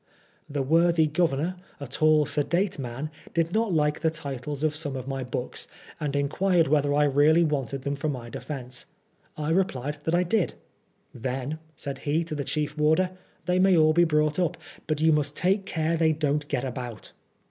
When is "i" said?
6.95-7.03, 9.37-9.51, 10.15-10.23